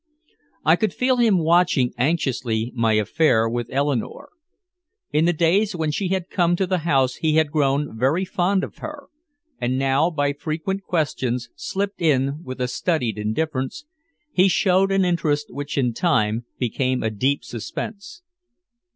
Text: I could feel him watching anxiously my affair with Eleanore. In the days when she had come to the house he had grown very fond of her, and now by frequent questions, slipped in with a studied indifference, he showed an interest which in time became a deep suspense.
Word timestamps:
I 0.65 0.77
could 0.77 0.95
feel 0.95 1.17
him 1.17 1.37
watching 1.37 1.93
anxiously 1.95 2.71
my 2.75 2.93
affair 2.93 3.47
with 3.47 3.69
Eleanore. 3.71 4.31
In 5.11 5.25
the 5.25 5.31
days 5.31 5.75
when 5.75 5.91
she 5.91 6.07
had 6.07 6.31
come 6.31 6.55
to 6.55 6.65
the 6.65 6.79
house 6.79 7.17
he 7.17 7.35
had 7.35 7.51
grown 7.51 7.95
very 7.95 8.25
fond 8.25 8.63
of 8.63 8.79
her, 8.79 9.09
and 9.59 9.77
now 9.77 10.09
by 10.09 10.33
frequent 10.33 10.81
questions, 10.81 11.51
slipped 11.55 12.01
in 12.01 12.43
with 12.43 12.59
a 12.59 12.67
studied 12.67 13.19
indifference, 13.19 13.85
he 14.31 14.47
showed 14.47 14.91
an 14.91 15.05
interest 15.05 15.53
which 15.53 15.77
in 15.77 15.93
time 15.93 16.45
became 16.57 17.03
a 17.03 17.11
deep 17.11 17.43
suspense. 17.43 18.23